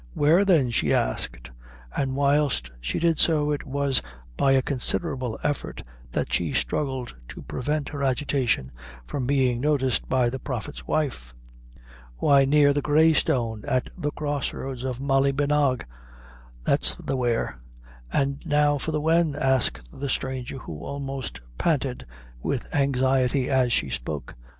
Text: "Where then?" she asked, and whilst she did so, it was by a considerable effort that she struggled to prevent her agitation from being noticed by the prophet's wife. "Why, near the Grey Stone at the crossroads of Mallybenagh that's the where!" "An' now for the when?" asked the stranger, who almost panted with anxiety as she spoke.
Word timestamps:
"Where 0.15 0.43
then?" 0.45 0.71
she 0.71 0.91
asked, 0.95 1.51
and 1.95 2.15
whilst 2.15 2.71
she 2.81 2.97
did 2.97 3.19
so, 3.19 3.51
it 3.51 3.67
was 3.67 4.01
by 4.35 4.53
a 4.53 4.63
considerable 4.63 5.37
effort 5.43 5.83
that 6.13 6.33
she 6.33 6.53
struggled 6.53 7.15
to 7.27 7.43
prevent 7.43 7.89
her 7.89 8.01
agitation 8.03 8.71
from 9.05 9.27
being 9.27 9.61
noticed 9.61 10.09
by 10.09 10.31
the 10.31 10.39
prophet's 10.39 10.87
wife. 10.87 11.35
"Why, 12.17 12.45
near 12.45 12.73
the 12.73 12.81
Grey 12.81 13.13
Stone 13.13 13.63
at 13.67 13.91
the 13.95 14.09
crossroads 14.09 14.83
of 14.83 14.99
Mallybenagh 14.99 15.85
that's 16.63 16.95
the 16.99 17.15
where!" 17.15 17.59
"An' 18.11 18.39
now 18.43 18.79
for 18.79 18.91
the 18.91 18.99
when?" 19.01 19.35
asked 19.35 19.81
the 19.93 20.09
stranger, 20.09 20.57
who 20.57 20.79
almost 20.79 21.41
panted 21.59 22.07
with 22.41 22.73
anxiety 22.75 23.51
as 23.51 23.71
she 23.71 23.91
spoke. 23.91 24.33